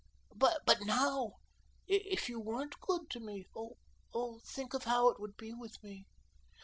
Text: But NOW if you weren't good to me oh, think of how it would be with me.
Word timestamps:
But 0.35 0.65
NOW 0.81 1.35
if 1.87 2.27
you 2.27 2.39
weren't 2.39 2.81
good 2.81 3.07
to 3.11 3.19
me 3.19 3.45
oh, 3.55 4.39
think 4.47 4.73
of 4.73 4.85
how 4.85 5.09
it 5.11 5.19
would 5.19 5.37
be 5.37 5.53
with 5.53 5.83
me. 5.83 6.07